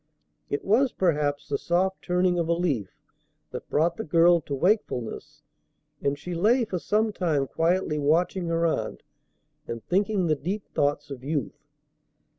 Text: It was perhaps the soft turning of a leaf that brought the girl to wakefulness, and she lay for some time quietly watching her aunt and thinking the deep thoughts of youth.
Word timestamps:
It 0.49 0.65
was 0.65 0.93
perhaps 0.93 1.47
the 1.47 1.59
soft 1.59 2.01
turning 2.01 2.39
of 2.39 2.47
a 2.47 2.53
leaf 2.55 2.89
that 3.51 3.69
brought 3.69 3.97
the 3.97 4.03
girl 4.03 4.41
to 4.41 4.55
wakefulness, 4.55 5.43
and 6.01 6.17
she 6.17 6.33
lay 6.33 6.65
for 6.65 6.79
some 6.79 7.13
time 7.13 7.45
quietly 7.45 7.99
watching 7.99 8.47
her 8.47 8.65
aunt 8.65 9.03
and 9.67 9.83
thinking 9.85 10.25
the 10.25 10.35
deep 10.35 10.65
thoughts 10.73 11.11
of 11.11 11.23
youth. 11.23 11.67